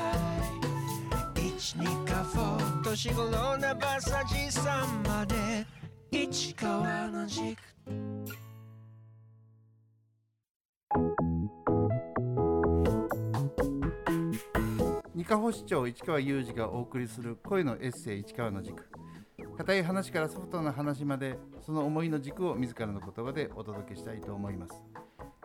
[1.35, 5.65] 一二かフォ年頃なバサジさんまで。
[6.11, 7.57] 市川の軸。
[15.15, 18.85] 二カ保市長市川裕二がお送りする声のエッセイ市川の軸。
[19.61, 24.73] 固い話からソフトな話までその思いの軸を自らの言葉でお届けしたいと思います。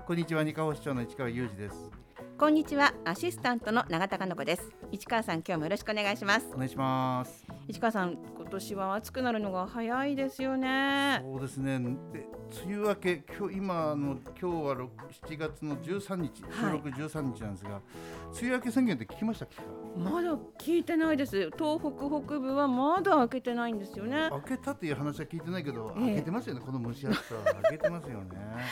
[0.06, 1.90] こんにちは二カ保市長の市川裕二です。
[2.38, 4.72] こんにちはアシスタントの永田香乃子です。
[4.90, 6.46] 市川さん今日もよろしくお願いします。
[6.54, 7.44] お願いします。
[7.68, 11.20] 市川さん今年は暑くなるのが早いですよね。
[11.24, 11.80] そうですね。
[12.12, 12.28] で
[12.64, 14.88] 梅雨明け今日今の今日は6
[15.26, 19.56] 7月の13日収録13日なんですが、梅雨明け宣言って聞きましたっけ？
[19.98, 21.50] まだ聞いてないです。
[21.58, 24.28] 東北北部はまだ開けてないんですよね。
[24.30, 26.04] 開けたっていう話は聞いてないけど、ええ。
[26.06, 26.60] 開けてますよね。
[26.64, 28.26] この蒸し暑さ開けてますよね。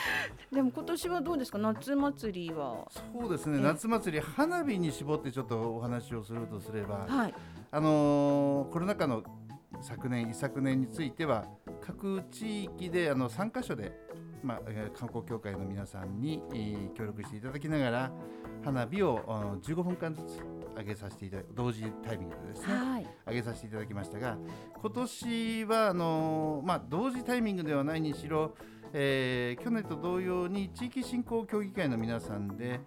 [0.54, 1.58] でも今年はどうですか？
[1.58, 2.86] 夏祭りは。
[3.20, 3.64] そうですね、ええ。
[3.64, 7.34] 夏祭り花火に絞ってちょっとお話をするとすれば、はい。
[7.72, 9.24] あのーコロナ禍の
[9.84, 11.44] 昨年一昨年については
[11.82, 13.92] 各地域であの3カ所で、
[14.42, 18.12] まあ、えー観光協会の皆さんに、えー協力していただきながら
[18.64, 20.40] 花火をあー15分間ずつ
[20.74, 23.06] 上げさせていただく同時タイミングでですね、はい。
[23.26, 24.38] 上げさせていただきましたが
[24.80, 28.54] 今年はあのーまあ、同時タイミングではないにしろ、
[28.94, 32.80] えー去年と同様に地域振興協議会の皆さんで、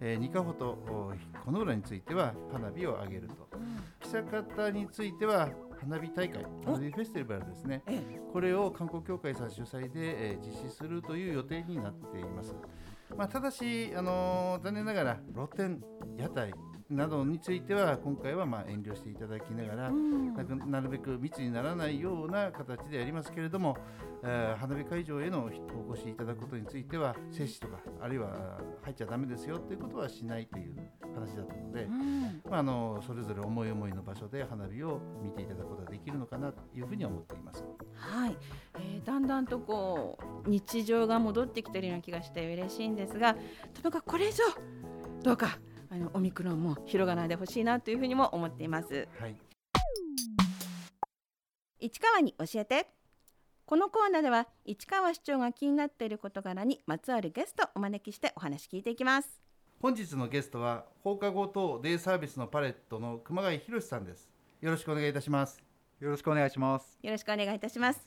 [0.00, 1.12] えー、ニカホとお
[1.44, 3.48] この浦については花火を上げると。
[4.00, 5.48] 久方については
[5.84, 7.82] 花火大会花火フェスティバルですね。
[7.86, 8.00] え
[8.32, 12.54] これを観光協会さん主催で、えー実施するという予定になっています。
[13.16, 15.82] まあ、ただし、あのー残念ながら露店、
[16.16, 16.52] 屋台
[16.90, 20.70] などについては今回はまあ遠慮していただきながら、うん。
[20.70, 23.76] なるべく密にならないような形でありますけれども、
[24.22, 25.50] えー花火会場への
[25.88, 30.76] お越しいただくことについては接種とかあるいは入っちゃだめですよということはしないという
[31.14, 32.42] 話だったので、うん。
[32.50, 37.64] まあ、あのそれぞれ思い思いの場所で花火を見ていただくことができるのかなというふうに思っています。
[37.94, 38.36] はい、
[38.74, 43.40] えーだんだんとこう日常が戻ってきてるような気がして嬉しいんですがと
[43.88, 44.44] にかくこれ以上
[45.22, 45.58] どうか
[45.94, 49.06] あのオミクロンも広がらないでほしいなというふうにも思っています。
[49.20, 49.36] はい。
[51.78, 52.88] 市川に教えて。
[53.64, 59.40] このコーナーでは市川市長が気になっている事柄にまつわるゲストをお招きしてお話聞いていきます。
[59.80, 64.28] 本日のゲストは放課後等デイサービスのパレットの熊谷博さんです。
[64.60, 65.62] よろしくお願いいたします。
[66.00, 66.98] よろしくお願いします。
[67.02, 68.04] よろしくお願いいたします。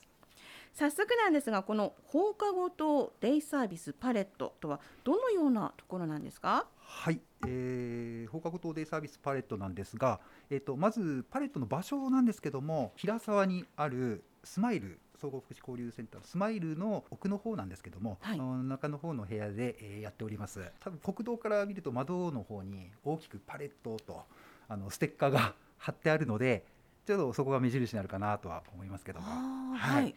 [0.74, 6.66] 早速なんですがこの放課後とデイサービスパレットとはどのようなところなんですか？
[6.76, 20.60] はい、えー放課後等デイサービスパレットなんですが、えっ、とまずパレットの場所なんですけども、平沢にあるスマイル総合福祉交流センタースマイルの奥の方なんですけども、はいあの中の方の部屋で、えーやっております。
[20.80, 24.24] 多分国道から見ると窓の方に大きくパレットと
[24.68, 26.64] あのステッカーが 貼ってあるので、
[27.06, 29.26] ちょっとそこが目印になるかなとは思いますけども。
[29.26, 30.14] はいはい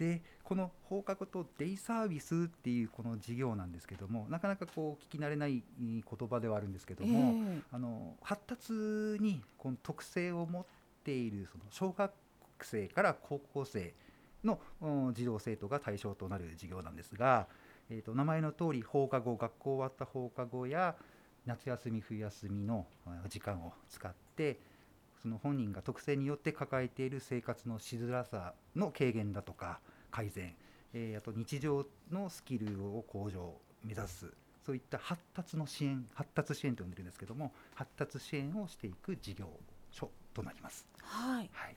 [0.00, 7.62] でこの放課後とデイサービスっていうこの事業なんですけどもなかなかこう聞き慣れない言葉ではあるんですけども、ええ。
[7.70, 10.64] あの発達にこの特性を持っ
[11.04, 12.12] ているその小学
[12.62, 13.92] 生から高校生
[14.42, 17.46] のうん児童生徒が対象となる事業なんですが、
[17.90, 20.96] えー、と名前の通り放課後学校終わった放課後や
[21.44, 24.60] 夏休み冬休みのあ時間を使って
[25.20, 30.54] その本人が特性によって抱えている生活のしづらさの軽減だとか改善、
[30.92, 34.32] えーあと日常のスキルを向上を目指す。
[34.64, 39.48] そういった発達の支援発達支援と呼んでるんですけども発達支援をしていく事業
[39.90, 40.86] 所となります。
[41.02, 41.50] はい。
[41.52, 41.76] はい、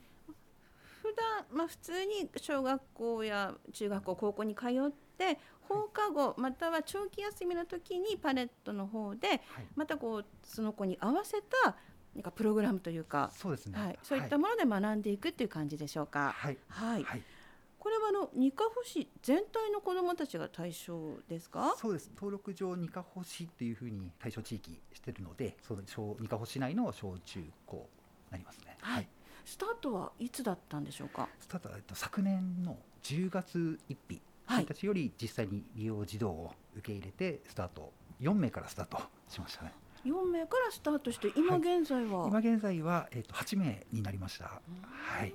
[1.02, 9.40] 普段まあ普通に小学校や中学校高校に通って放課後または長期休みの時にパレットの方ではい、
[9.74, 11.76] またこうその子に合わせた
[12.14, 13.78] なんかプログラムというか、そうですね。
[13.78, 16.32] はい、そういったもので学んでいくっていう感じでしょうか。
[16.36, 17.22] はい、はい、はい、
[17.84, 21.74] これはあの二カ保市全体の子どもたちが対象ですか？
[21.76, 22.10] そうです。
[22.16, 27.82] 登録上二カ保市っていうふうに対象地域してるので、その小二カ保市内の小中高に
[28.30, 28.78] なりますね。
[28.80, 29.08] はい。
[29.44, 31.28] スタートはいつだったんでしょうか？
[31.38, 34.64] スタートはえっと昨年の10月1日はい。
[34.64, 37.92] 1日より実際に利用児童を受け入れてスタート
[38.22, 38.98] 4名からスタート
[39.28, 39.74] しましたね。
[40.06, 44.46] 4名からスタートして今現在は、今現在は、えっと8名になりました。
[44.46, 45.34] はい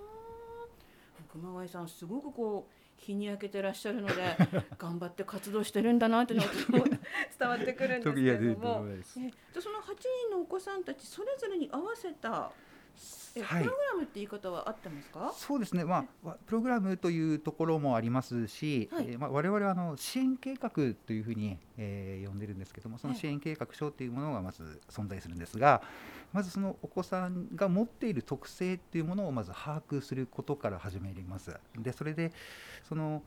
[1.31, 4.13] 熊谷さんすごくこう日に焼けてらっしゃるので
[4.77, 6.41] 頑張って活動してるんだな という
[6.71, 6.85] のが
[7.39, 8.85] 伝わってくるんですけれども。
[9.59, 9.95] その8
[10.29, 12.51] 人のお子さんたちそれぞれに合わせた
[13.33, 15.33] プログラムって言い方は合ってますか？
[15.35, 19.05] そうですね、まあわ、プログラムというところもありますし、はい。
[19.09, 20.69] えーまあ、我々はあの支援計画
[21.05, 23.21] というふうに、えー呼んでるんですけどもそのはい。
[23.21, 25.81] 支援計画書というものがまず存在するんですが
[26.33, 31.55] まずそのお子さんが持っている特性っていうものをまず把握することから始めます。
[31.77, 32.31] でそれで
[32.87, 33.23] その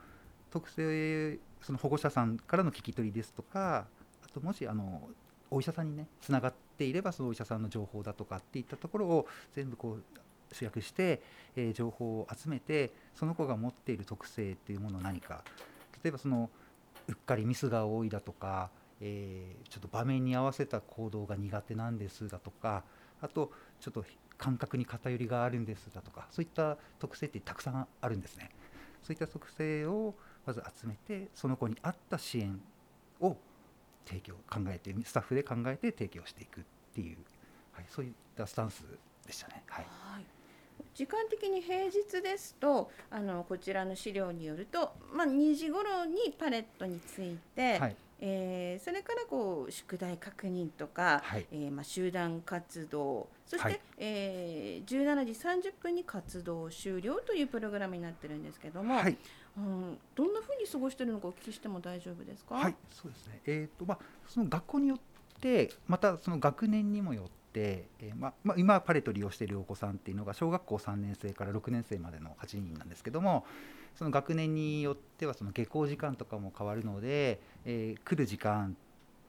[0.51, 3.87] 特性その保護者さんからの聞き取りですとか
[4.25, 5.09] あともしあの
[5.53, 11.23] お医者さんにねつながっていればそのお医者さんの情報だとかっていったところを全部こう集約して、
[11.57, 15.45] えー情報を集めてその子が持っている特性っていうものを何か
[16.03, 16.51] 例えばその
[17.09, 18.71] うっかりミスが多いだとか、
[19.01, 22.85] えーちょっと場面に合わせた行動が苦手なんですだとか
[23.21, 23.51] あと
[23.81, 24.05] ちょっと
[24.37, 28.51] 感覚に偏りがあるんですだとかそういった特性ってたくさんあるんですね。
[29.03, 30.15] そういった特性を
[30.47, 32.61] まず集めてその子に合った支援
[33.21, 33.37] を
[34.07, 36.65] 提供考えてスタッフで考えて提供していくっ
[36.95, 37.17] ていう、
[37.73, 38.85] はい、そういったスタンス
[39.27, 39.63] でしたね。
[39.67, 39.87] はい。
[39.89, 40.25] はい。
[40.95, 47.97] 時間的に平日ですとあのこちらの資料によると、まあ、2時頃にパレットについて、はい。
[48.25, 51.47] えーそれからこう宿題確認とか、はい。
[51.51, 53.81] えーまあ、集団活動そして、はい。
[53.99, 59.17] えー17時30分に活動終了というプログラムになってるんですけども、はい
[59.57, 63.41] うん、どんなふうに過ごしてるのかお聞きしても大丈夫ですか、はい、そうですね。
[63.47, 64.99] えっ、とまあその学校によっ
[65.41, 73.45] てまたその学年にもよって、えーままあ今パレット利用しているお子さんっていうのが小学校3年生から6年生までの8人なんですけども、
[73.95, 78.77] その学年によってはその下校時間とかも変わるので、えー来る時間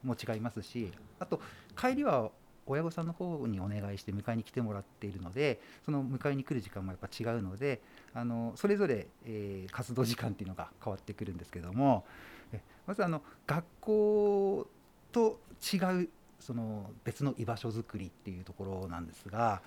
[0.03, 1.41] も違いますし、あと
[1.75, 2.31] 帰りは
[2.65, 7.81] 親御さんの方にお願いして迎えに来てもらっているのでその迎えに来る時間もやっぱ違うので
[8.13, 12.05] あのそれぞれ、えー活動時間っていうのが変わってくるんですけども
[12.51, 14.67] えまずあの学校
[15.11, 15.39] と
[15.73, 19.61] 違うその別の居場所づくりっていうところなんですが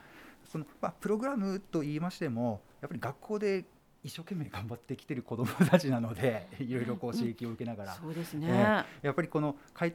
[0.45, 3.65] その、まあ、プログラムと言いましてもやっぱり学校で
[4.05, 9.95] 一生懸命頑張ってきてる子どもたちなので いろいろこう刺激を受けながら、そうですね、えやっぱりこの帰っ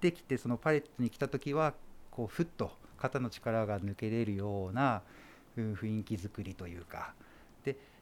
[0.00, 1.74] てきてそのパレットに来た時は
[2.10, 5.02] こうふっと肩の力が抜けれるような
[5.56, 7.27] うん雰囲気作りというかで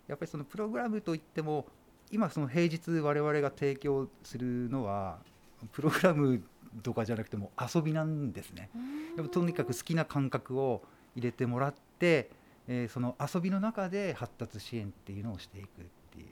[0.09, 1.67] やっぱりそのプログラムといっても
[2.11, 5.19] 今その平日我々が提供するのは
[5.73, 6.43] プログラム
[6.83, 8.71] とかじゃなくても遊びなんですね。
[9.17, 10.83] でもとにかく好きな感覚を
[11.15, 12.31] 入れてもらって、
[12.69, 15.69] えーその遊びの中で発達支援っていうのをしていくっ
[16.13, 16.27] ていう。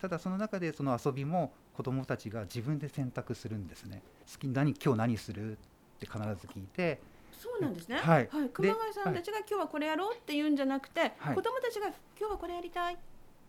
[0.00, 4.02] ただその中でその遊びも子どもたちが自分で選択するんですね。
[4.32, 5.56] 好き何今日何するっ
[6.00, 7.00] て必ず聞いて。
[7.32, 7.96] そうなんですね。
[7.96, 8.28] はい。
[8.52, 11.34] 熊谷さんたちが今日はこれやろうって言うんじゃなくて、はい。
[11.34, 11.88] 子供たちが
[12.18, 12.98] 今日はこれやりたい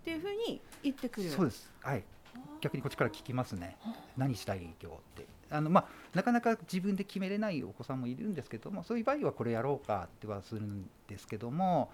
[0.02, 1.30] っていうふうに言ってくる。
[1.30, 1.72] そうです。
[1.82, 2.04] はい。
[2.60, 3.78] 逆にこっちから聞きますね。
[4.18, 5.26] 何したい今日って。
[5.52, 11.92] あのまあなかなか自分で決めれないお子さんもいるんですけどもそういう場合はこれやろうかってはするんですけども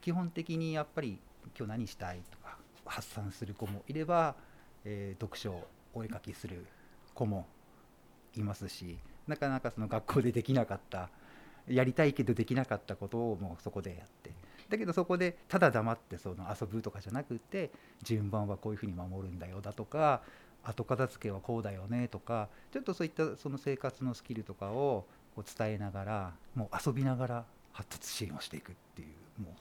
[0.00, 1.18] 基本的にやっぱり
[1.58, 2.56] 今日何したいとか
[2.86, 4.36] 発散する子もいれば、
[4.84, 6.64] えー読書お絵描きする
[7.12, 7.46] 子も
[8.34, 11.10] いますしなかなかその学校でできなかった
[11.68, 14.30] やりたいけどできなかったことをもうそこでやって
[14.72, 17.70] だけどそこでただ黙ってその遊ぶとかじゃなくて
[18.02, 20.22] 順番はこういうふうに守るんだよだとか
[20.64, 25.04] 後片付けはこうだよねとかちょっとそういったその生活のスキルとかを
[25.36, 29.04] こう伝えながらもう遊びながら発達支援をしていくってい
[29.38, 29.54] うも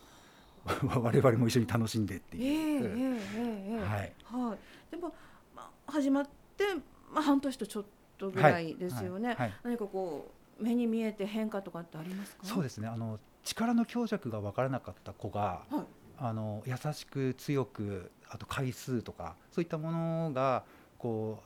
[0.95, 2.43] う 我々も一緒に楽しんでっていう。
[2.43, 4.91] ええええはいはい。
[4.91, 5.13] でも、
[5.55, 6.63] まあ、始まって、
[7.11, 7.85] まあ、半年とちょっ
[8.17, 9.29] とぐらいですよね。
[9.29, 12.45] はいはい何かこう目に見えて変化とかってありますか？
[12.45, 16.01] そうですねあの力の強弱が分からなかった子が、はい。
[16.23, 20.63] あの優しく強くあと回数とかそういったものが
[20.99, 21.39] こ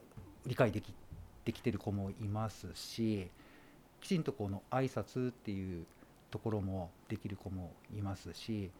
[0.45, 0.93] う理解でき
[1.45, 3.29] できてる子もいますし
[4.01, 5.85] きちんとこの挨拶っていう
[6.29, 8.71] ところもできる子もいますしやっ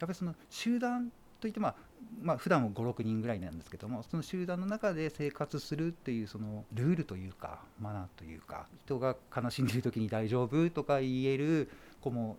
[0.00, 1.74] ぱりその集団といってまあ
[2.20, 11.70] まあ普段も56人ぐらいなんですけどもその集団の中で生活するっていうそのルールというかマナーというか人が悲しんでいる時に大丈夫とか言える
[12.00, 12.36] 子も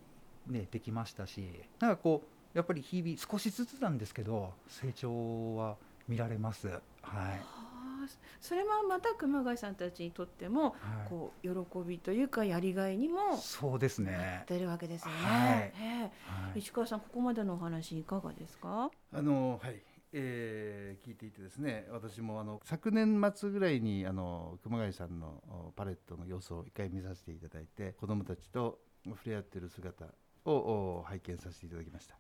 [0.47, 1.47] ねできましたし
[1.79, 2.23] なんかこ
[2.53, 5.77] うやっぱり日々少しずつなんですけど成長は
[6.07, 6.67] 見られます。
[6.67, 6.79] はい。
[6.79, 8.07] はあ
[8.39, 11.47] それはまた熊谷さんたちにとっても、はいこう
[11.81, 14.45] 喜びというかやりがいにもそうですね。
[14.47, 15.17] 出るわけですよね。
[15.19, 16.09] はいええは
[16.55, 18.89] い石川さんここまでのお話いかがですか？
[19.13, 19.81] あのはい、
[20.13, 30.05] えー聞いていてですね私もあの昨年末ぐらいにあの熊谷さんのおパレットの様子を一回見させていただいて子どもたちと触れ合ってる姿
[30.51, 32.15] を拝見させていただきました、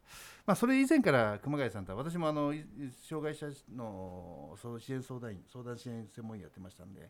[0.45, 2.53] まあ、それ以前から熊谷さんとは私もあの
[3.07, 7.09] 障害者の支援相談員相談支援専門員やってましたんで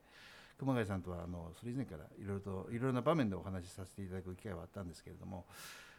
[0.57, 5.45] 熊谷さんとはあのそれ以前からいろいろといろいろな場面でお話しさせていただく機会はあったんですけれども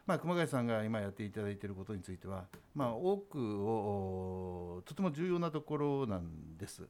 [0.08, 6.88] まあ、熊谷さんが今やっていただいていることについては、まあ、多くをとても重要なところなんです。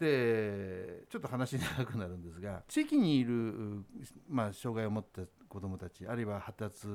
[0.00, 3.84] でちょっと話長くなるんですが地域にいる、
[4.28, 6.86] まあ、障害を持った子どもたちあるいは発達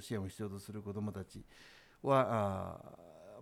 [0.00, 1.42] 支援を必要とする子どもたち
[2.02, 2.78] は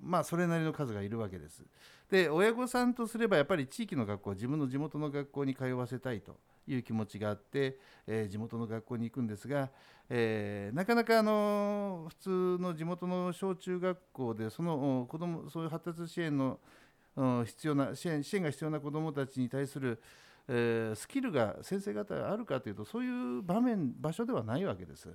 [0.01, 1.65] まあそれなりの数がいるわけです。
[2.09, 9.71] で親御さんとすればやっぱり地域の学校自分の地元の学校に通わせたいという気持ちがあって、えー、地元の学校に行くんですが、
[10.09, 12.29] えー、なかなかあの普通
[12.63, 16.61] の地元の小中学校でその子どもそういう発達支援の
[17.45, 20.01] 必要な支援支援が必要な子どもたちに対する、
[20.49, 25.09] えー、スキルが先生方があるかというとそういう場面場所ではないわけです。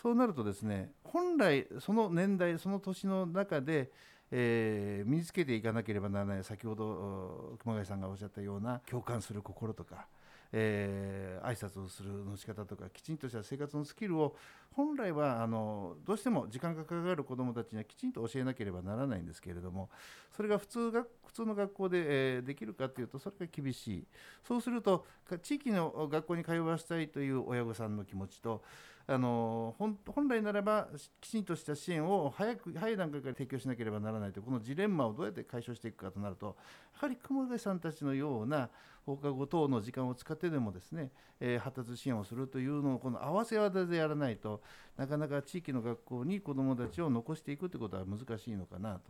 [0.00, 3.90] そうなるとですね本来その年代その年の中で、
[4.30, 10.06] えー、身につけていかなければならない先ほど熊谷さんがおっしゃったような共感する心とか、
[10.52, 14.34] えー、挨拶をするの仕方とかきちんとした生活のスキルを
[14.72, 19.90] 本来はあのどうしても時間がかかる子どもたちにはきちんと教えなければならないんですけれども
[20.34, 24.04] それが普通が普通の学校で、えー、できるかというとそれが厳しい
[24.46, 25.04] そうすると
[25.42, 28.62] 地域の学校に通わせたいという親御さんの気持ちと
[29.10, 30.86] あの本来ならば
[31.18, 36.56] きちんとした支援を早く早い段階から提供しなければならないとこのジレンマをどうやって解消していくかとなると
[36.92, 38.68] やはり熊谷さんたちのような
[39.06, 41.10] 放課後等の時間を使ってでもですね、
[41.40, 44.60] えー、発達支援をするというのをこの合わせ技でやらないと
[44.98, 49.00] なかなか地域の学校に子どもたちを残していくということは難しいのかなと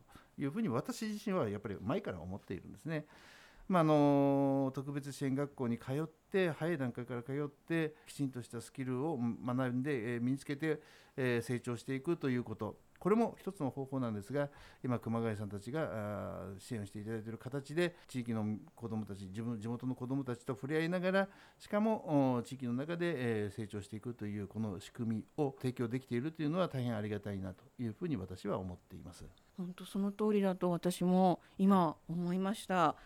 [0.40, 3.04] いうふうに私自身はやっぱり前から思っているんですね。
[3.68, 10.80] まあ、あの特別支援学校に通って早い段階から通ってきちんとしたスキルを学んで、え身につけて、
[11.16, 14.48] え成長していくということこれも一つの方法なんですが
[14.84, 18.44] 今熊谷さんたちが支援していただいている形で地域の
[18.74, 29.24] 子どもたち自分地元の子どもたちと触れ合いながらしかも地域の中で成長していくというこの仕組みを提供できているというのは大変ありがたいなというふうに私は思っています。
[29.56, 32.96] 本当その通りだと私も今思いました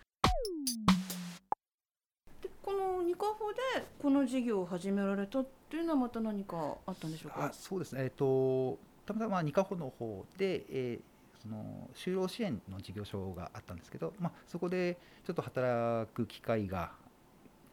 [2.42, 3.58] でこのニカホで
[4.00, 7.46] この事業を始められたっていうのはまた何かあったんでしょうか？
[7.46, 7.52] あ。
[7.52, 8.04] そうですね。
[8.04, 14.96] えっ、とたまたまニカホの方で、えー、その就労支援の事業所があったんですけど、まあ、そこで
[15.26, 16.92] ちょっと働く機会が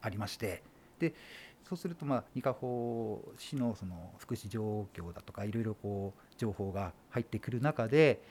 [0.02, 0.64] ありまして
[0.98, 1.14] で
[1.68, 8.24] そうすると、まあ、ニカホ市のその福祉状況だとかいろいろこう情報が入ってくる中で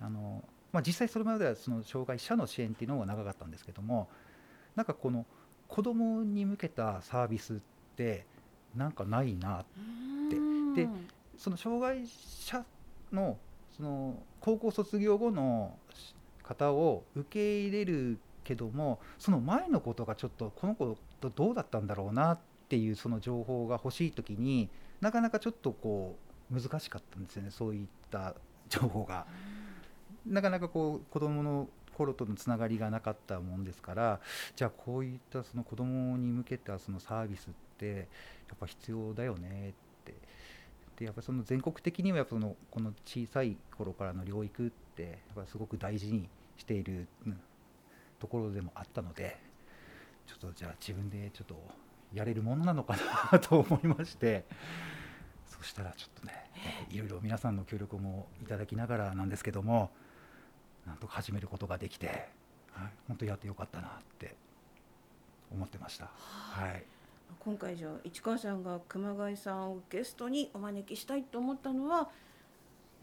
[0.00, 4.08] あのまあ、実際それまではその障害者の支援っていうのが長かったんですけども
[4.74, 5.24] なんかこの
[5.68, 7.56] 子どもに向けたサービスっ
[7.96, 8.26] て
[8.74, 9.64] なんかないなっ
[10.30, 10.36] て。
[10.74, 10.88] で
[11.38, 12.64] その障害者
[13.12, 13.38] の
[13.76, 15.78] その高校卒業後の
[16.42, 22.38] 方を受け入れるけどもその前のことがちょっとこの子とどうだったんだろうなっ
[22.68, 24.68] ていうその情報が欲しい時に
[25.00, 26.16] なかなかちょっとこ
[26.52, 28.34] う難しかったんですよねそういった
[28.68, 29.26] 情報が。
[30.26, 34.20] なかなかこう子どもの頃とのつながりがなかったもんですから
[34.56, 37.86] じゃあこういったその子どもに向けたそのサービスって
[38.48, 39.72] やっぱ必要だよねっ
[40.04, 40.14] て
[40.98, 45.08] でやっぱその全国的にはやっぱそのこの小さい頃からの療育ってや
[45.42, 47.08] っぱすごく大事にしている、
[48.20, 49.36] ところでもあったので
[50.26, 51.56] ちょっとじゃあ自分でちょっと
[52.14, 52.96] やれるものなのか
[53.32, 54.44] なと思いまして
[55.46, 56.32] そしたらちょっとね
[56.90, 59.90] いろいろ皆さんの協力もいただきながらなんですけども。
[60.86, 62.16] なんとか始めることができて、はい、
[63.08, 64.34] 本当やってよかったなって
[65.52, 66.10] 思ってました。
[66.16, 66.84] はい、
[67.40, 72.10] 今回じゃあ市川さんが熊谷さんをゲストにお招きしたいと思ったのは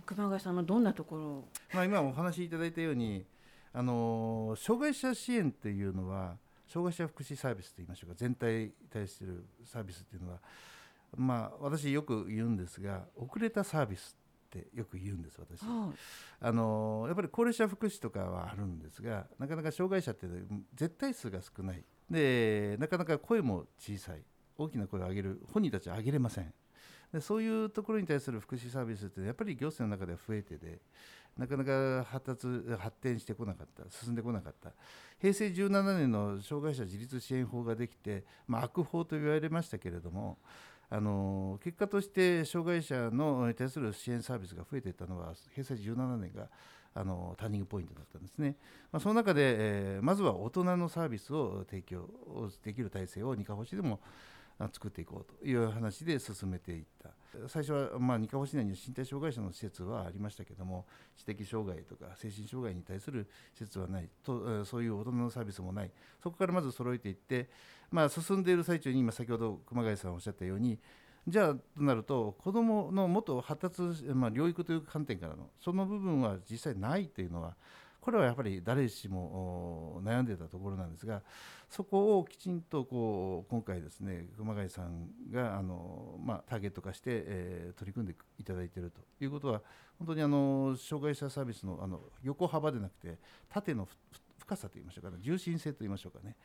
[0.06, 3.26] 熊谷さんのどんなところまあ今お話しいただいたように
[3.74, 10.40] あの障害者支援っていうのは障害者福祉サービスといいましょうか全体に対するサービスっていうのは
[11.16, 14.18] まあ私よく言うんですが遅れたサービス
[14.60, 15.96] ってよく言うんです私、はい、
[16.42, 20.28] あのやっぱり高齢者福祉とかはあるんですがなかなか障害者って
[20.76, 21.84] 絶対数が少ない。
[22.10, 24.24] でなかなか声も小さい。
[24.58, 26.54] 大きな声を上げる本人たちは上げれません
[27.14, 30.80] でそういうところに対する福祉サービスってやっぱり行政の中では増えてで
[31.38, 34.72] なかなか発達発展してこなかった進んでこなかった。
[35.20, 40.40] 平成17年の障害者自立支援法ができて、まあ、悪法と言われましたけれども
[40.90, 46.50] あの結果として障害者のに対する支援サービスが増えていったのは平成17年が
[46.94, 48.58] あのターニングポイントだったんですね、
[48.92, 52.10] まあ、その中で、えー、まずは大人のサービスを提供
[52.64, 54.02] できる体制を二課星でも
[54.72, 57.10] 作っていこうという話で進めていった。
[57.48, 65.92] 最初は、まあ、二課星内に身体障害者の施設はありましたけども知的障害とか精神障害に対する施設はないとそういう大人のサービスもない。
[66.22, 67.50] そこからまず揃えていって
[67.92, 70.80] まあ、進んでいる最中に今先ほど熊谷さんおっしゃったように
[71.28, 73.82] じゃあとなると子どものもっと発達、
[74.14, 77.56] まあ、療育という観点からのその部分は実際ないというのは
[78.02, 81.22] これはやっぱり誰しも悩んでたところなんですが
[81.70, 89.62] そこをきちんとこう今回ですね熊谷さんがあの、ま、ターゲット化して、えー取り組んでいただいているということは
[89.98, 93.18] 本当にあの障害者サービスのあの横幅でなくて
[93.50, 93.88] 縦の
[94.40, 96.36] 深さといいましょうかね重心性といいましょうかね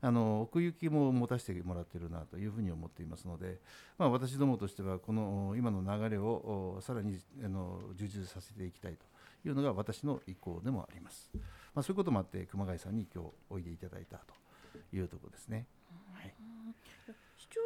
[0.00, 3.58] あの奥行きも持たせてもらっているなというふうに思っていますので、
[3.98, 9.17] まあ、私どもとしてはこの今の流れをさらにあの充実させていきたいと。
[9.44, 11.30] いうのが私の意向でもあります。
[11.74, 14.34] まあ、そういうこともあって熊谷さんに今日おいでいただいたと
[14.92, 15.66] いうところですね。
[16.12, 16.34] はい
[17.36, 17.60] 市長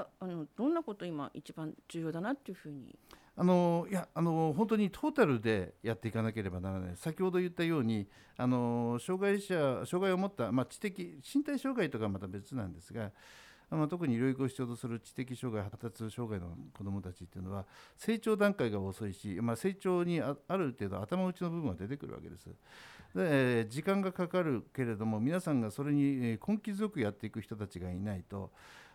[0.00, 2.98] はあのどんなこと今一番重要だなっていうふうに？
[3.36, 13.10] あのいやあの本当にトータルでやっていかなければならない先ほど言ったようにあの障害者障害を持った、まあ、知的身体障害とかはまた別なんですが、
[13.72, 17.64] まあ、特に療育を必要とする知的障害発達障害の子どもたちっていうのは
[17.96, 22.46] 成長段階が遅いし、まあ、成長にある程度頭打ちの部分が出てくるわけです。
[23.14, 28.50] でえ時間がかかるけれども皆さんがそれに根気強くやっていく人たちがいないと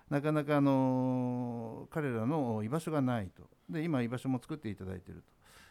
[0.10, 5.24] なかなかあの彼らの居場所がないとで今居場所も作っていただいている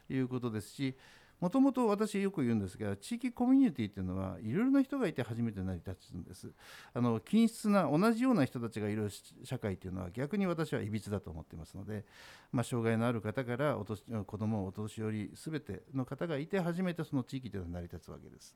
[0.09, 0.97] ということですし
[1.41, 6.51] もともと私よく言うんですが地域コミュニティっていうのはいろいろな人がいて初めて成り立つんです。
[6.95, 9.11] あの均質な同じような人たちがいる
[9.45, 12.05] 社会っていうのは逆に私はいびつだと思ってますので、
[12.53, 18.55] まあ、障害のある方からお年子どもお年寄りすべての方がいて初めてその地域というのは成り立つわけです。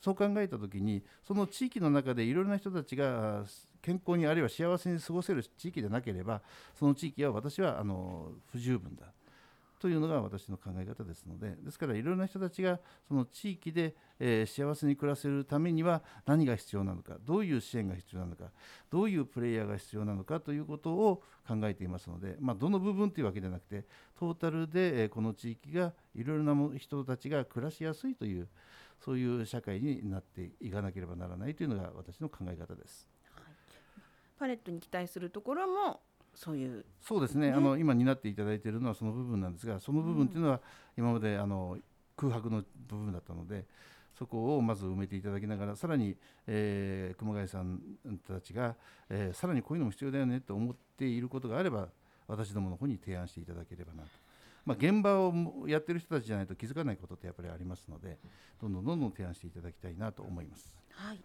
[0.00, 3.44] そう考えた時にその地域の中でいろいろな人たちが
[3.80, 6.42] 健康にあるいは幸せに過ごせる地域でなければ
[6.78, 9.06] その地域は私はあの不十分だ。
[9.84, 18.44] というのが私の考え方ですのでですからいろいろな人たちがその地域で、え幸せに暮らせるためには何が必要なのかどういう支援が必要なのか
[18.90, 23.84] どういうプレイヤーが必要なのかということを考えていますので、まあ、どの部分というわけではなくて
[24.18, 28.48] トータルで、えこの地域がいろいろな人たちが暮らしやすいという
[29.04, 33.06] そういう社会になっていかなければならないというのが私の考え方です。
[34.38, 36.00] パレットに期待するところも
[36.34, 40.60] そういうそうですね、ねあの今担っていただいているのはその部分なんですがその部分っていうのは
[40.96, 41.78] 今まであの
[42.16, 43.64] 空白の部分だったので
[44.18, 46.16] そこをまず埋めていただきながらさらに、
[46.46, 47.80] えー熊谷さん
[48.26, 48.76] たちが、
[49.10, 51.88] えーさらにこういうのも必要だよねと思っていることがあれば
[52.28, 54.08] 私どもの方に提案していただければなと。
[54.64, 55.34] まあ、現場を
[55.66, 58.16] やってる人たちじゃないと気づかないことってやっぱりありますので
[58.58, 60.74] どんどんどんどん提案していただきたいなと思います。
[60.90, 61.18] はい。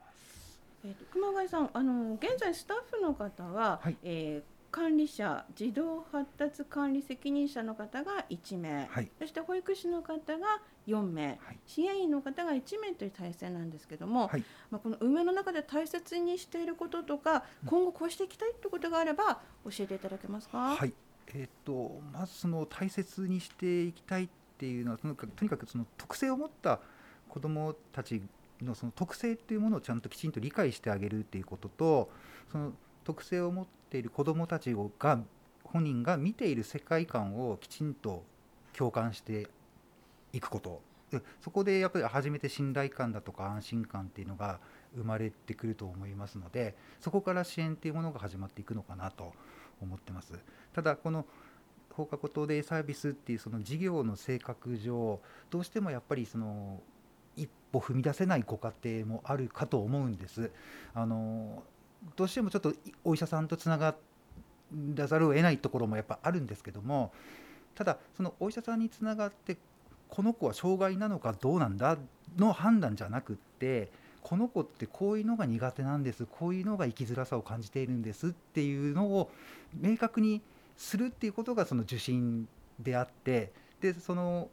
[0.83, 9.11] えーと熊谷さん、あの現在スタッフの方は、はいえー管理者、児童発達管理責任者の方が1名、はい。
[9.19, 11.59] そして保育士の方が4名、はい。
[11.65, 14.43] 支援員の方が1名という体制なんですけども、はい。
[14.69, 20.75] まあこの運営の中で大切にしていることとか、今後こうしていきたいってことがあれば教えていただけますか？
[20.75, 20.93] はい、
[21.33, 26.79] えっ、とまずその大切にしていきたいっていうのはとにかくとにかくその特性を持った
[27.27, 28.21] 子どもたち
[28.61, 32.09] のその特性っていうものをちゃんときちんと理解してあげるっていうことと
[32.51, 35.19] その特性を持っている子どもたちが
[35.63, 38.23] 本人が見ている世界観をきちんと
[38.73, 39.47] 共感して
[40.33, 40.81] いくこと
[41.41, 44.59] そこでやっぱり初めて信頼感だとか安心感っていうのが
[44.95, 49.33] 生まれてくると思いますのでそこから支援っていうものが始まっていくのかなと
[49.81, 50.33] 思ってます。
[50.73, 51.25] ただこの
[51.91, 56.81] 放課後等デイサービスっていうその事業の性格上どうしてもやっぱりその
[57.35, 60.51] 一歩踏み出せないご家庭もあるかと思うんです。
[60.93, 61.63] あの
[62.15, 63.95] どうしてもちょっとお医者さんとつなが
[64.95, 67.11] らざるを得ないところもやっぱあるんですけども
[67.75, 69.57] ただそのお医者さんにつながって
[70.07, 71.97] この子は障害なのかどうなんだ？
[72.37, 79.31] の判断じゃなくってこの子ってこういうのが苦手なんですこういうのが生きづらさを感じているんですっていうのを
[79.73, 80.41] 明確に
[80.77, 82.47] するっていうことがその受診
[82.79, 84.49] であってでその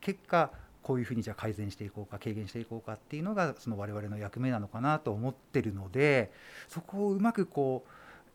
[0.00, 0.50] 結果
[0.84, 6.30] こういうふうにじゃあ改善していこうか軽減していこうかっていうのがその我々の役目なのかなと思ってるので
[6.68, 7.84] そこをうまくこ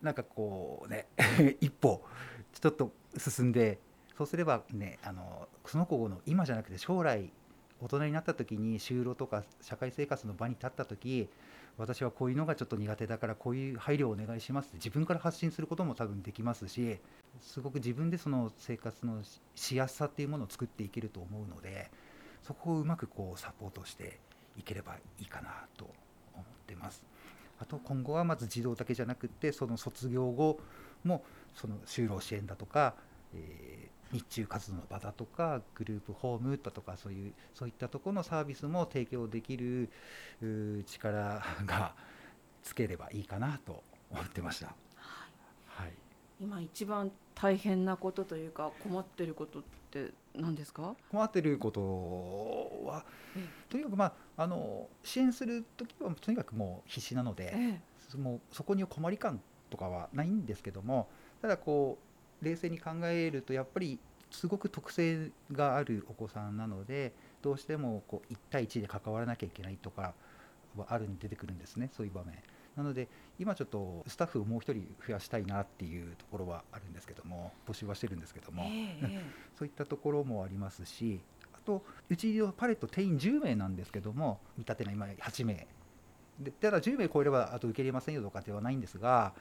[0.02, 1.06] うなんかこうね
[1.60, 2.02] 一歩
[2.52, 3.78] ちょっと進んで
[4.18, 7.30] そうすればねあのその子の今じゃなくて将来
[7.80, 11.28] 大人になった時に就労とか社会生活の場に立った時
[11.78, 16.98] 私はこういうのがちょっと苦手だからこういう配慮をお願いしますって自分から発信することも多分できますし
[17.40, 19.22] すごく自分でその生活の
[19.54, 21.90] しやすさっていうものを作っていけると思うので
[22.50, 24.18] そこをうまくこうサポートして
[24.58, 25.84] いければいいかなと
[26.34, 27.04] 思ってます。
[27.60, 30.58] あと今後はまず児童だけじゃなくてその卒業後
[31.04, 31.22] も
[31.54, 32.94] その就労支援だとか、
[33.34, 39.88] えー日中活動の場だとかグループホームだとかそういうそういったところのサービスも提供できる
[40.84, 41.94] 力が
[42.64, 44.74] つければいいかなと思ってました。
[46.40, 50.94] はい、今一番大変なことというか困ってることって何ですか？
[51.10, 51.80] 困ってること
[52.86, 53.04] は
[53.36, 57.80] えとにかくまああの支援する時はとにかくもう必死なので、
[58.16, 61.08] もうそこに困り感とかはないんですけども
[61.42, 61.98] ただこ
[62.42, 63.98] う冷静に考えるとやっぱり
[64.30, 70.14] すごく特性があるお子さんなのでどうしてもこう1対1で関わらなきゃいけないとか
[70.76, 72.34] はあるに出てくるんですねそういう場面
[72.80, 81.20] なので今ちょっとスタッフをもう一人増やしたいなっていうところはあるんですけども募集はしてるんですけども、ええ そういったところもありますし
[81.52, 85.66] あとうちのパレット定員10名なんですけども見立てない今8名。
[86.38, 89.34] でただ10名超えればあと受け入れませんよとかではないんですが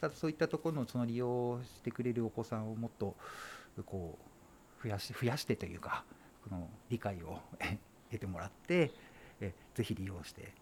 [0.00, 3.16] ただそういったところのその利用してくれるお子さんをもっと
[3.84, 4.16] こ
[4.78, 6.04] う増やし増やしてというか
[6.48, 7.78] この理解をえ
[8.12, 8.92] 得てもらって
[9.40, 10.54] えぜひ利用して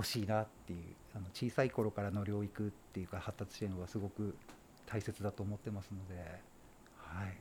[0.00, 0.78] ほしいなっていう
[1.14, 4.34] あの小さい頃からの療育っていうか発達支援はすごく
[4.86, 6.22] 大切だと思ってますので、
[6.96, 7.34] はい、で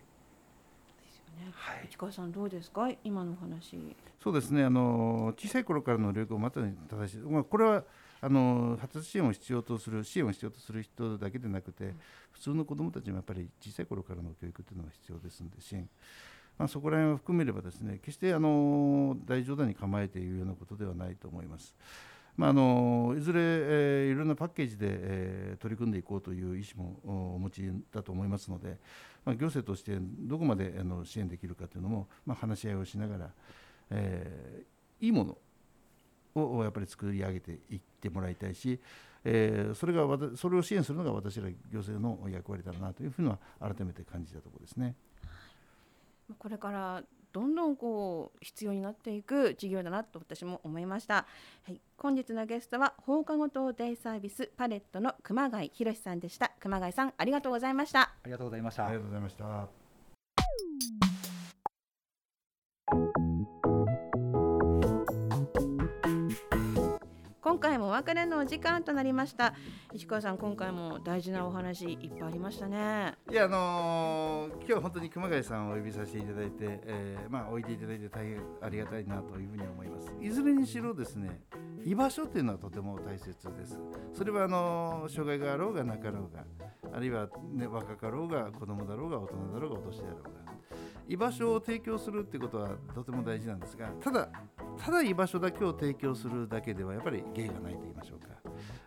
[1.09, 1.51] すよね。
[1.53, 1.85] はい。
[1.89, 2.89] 市川さんどうですか？
[3.03, 3.95] 今のお話。
[4.21, 4.65] そうですね。
[4.65, 7.85] あの小さい頃からの療育をまたに正しい、まあ、これは
[8.19, 11.93] あの発達支援を必要とする支援を必要とする人だけでなくて
[12.33, 15.87] 普通の子どもたちもやっぱり小さい頃からの教育というのが必要ですので支援、
[16.57, 21.73] まあ、そこら辺を含めればですね決してあの大冗談に構えているようなことではないと思います。
[22.39, 28.77] まあ、あのいずれ、えーいろんなパッケージで、えー取り組んでいこうという意思もお持ちだと思いますので、
[29.25, 33.29] まあ、行政としてどこまであの支援できるかというのも、まあ、話し合いをしながら、
[33.91, 35.37] えーいいも
[36.35, 38.79] のをやっぱり作り上げていってもらいたいし、
[39.25, 44.95] えーそれがわたそれを支援するのが私ら行政の役割だなというふうには改めて感じたところですね。
[46.37, 51.25] これからどんどんこう必要になっていく事業だなと私も思いました。
[51.63, 56.51] はい、本日のゲストは放課後等デイサービスパレットの熊谷博さんでした。
[56.59, 58.01] 熊谷さんありがとうございました。
[58.01, 58.85] ありがとうございました。
[58.85, 59.78] ありがとうございました。
[67.49, 69.55] 今回もお別れのお時間となりました。
[69.91, 73.15] 石川さん今回も大事なお話いっぱいありましたね。
[73.27, 80.13] いやあのー今日本当に熊谷さんをお呼びさせていただいて、えーまあ置いていただいて大変ありがたいなというふうに思います。
[80.21, 81.41] いずれにしろですね、
[81.83, 83.79] 居場所というのはとても大切です。
[84.13, 86.45] それはあのー障害があろうがなかろうが、
[86.95, 90.29] あるいは、ね、若かろうが子供だろうが大人だろうがお年であろうが。
[91.09, 94.29] 居場所を提供するっていうことはとても大事なんですがただ
[94.77, 98.29] ただ居場所だけを提供するだけではやっぱり芸がないと言いましょうか、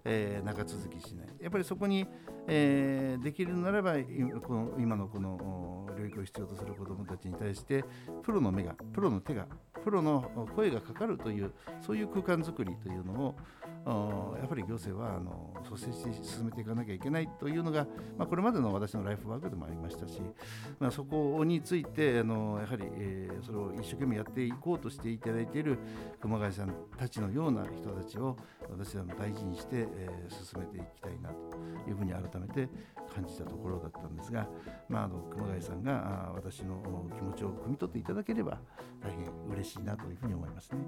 [0.04, 1.26] えー長続きしない。
[1.40, 2.06] やっぱりそこに、
[2.46, 3.94] えーできるならば
[4.46, 7.84] この今のこの領域を必要とする子どもたちに対して
[8.22, 9.46] プロの目がプロの手が
[9.84, 13.36] プロの声がかかるというそういう空間づくりというのを
[13.84, 20.20] やっぱり行政はあの率先して進めていかなきゃいけないというのが、まあ、これまでの私のライフワークでもありましたし、
[20.78, 25.76] まあ、そこについてあのやはり、えーそれを一生懸命やっていこうとしていただいている
[26.20, 28.36] 熊谷さんたちのような人たちを
[28.70, 31.56] 私は大事にして、えー進めていきたいなと
[31.88, 32.68] いうふうに改めて
[33.12, 34.48] 感じたところだったんですが、
[34.88, 38.58] まあ、あの熊谷さんが私のお気持ちを汲み取っていただければ
[39.02, 40.78] 大変嬉しいなというふうに思いますね。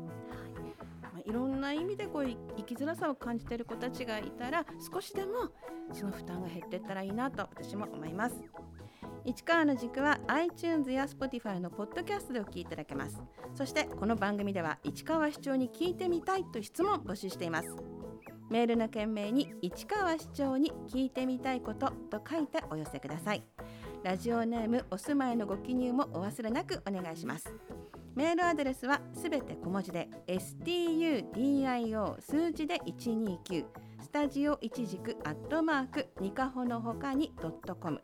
[1.02, 5.50] まあ、いろんな意味でこうい生きづらさを感じている子たちがいたら少しでも
[5.92, 8.36] その負担が減っていったらいいなと私も思います。
[9.24, 13.20] 市川の軸は iTunes や Spotify のポッドキャストでお聞きいただけます。
[13.54, 17.74] そしてこの番組では市川市長に聞いてみたいと質問を募集しています。
[18.50, 23.44] メールの件名に市川市長に聞いてみたいことと書いてお寄せください。
[24.02, 27.54] ラジオネームお住まいのご記入もお忘れなくお願いします。
[28.14, 33.64] メールアドレスはすべて小文字で studio 数字で129
[34.00, 38.00] スタジオ一軸アットマークニカホのほかにドットコム。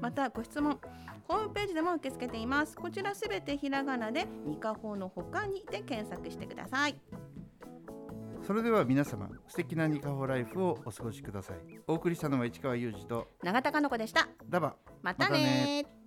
[0.00, 0.78] またご質問
[1.26, 2.76] ホームページでも受け付けています。
[2.76, 7.00] こちらすべてひらがなでニカホのほかにで検索してください。
[8.46, 11.56] それでは皆様素敵なニカホライフをお過ごしください。
[11.88, 14.28] お送りしたのは市川裕二と永田かの子でした。
[14.48, 14.76] ダバ。
[15.02, 16.01] またねまたね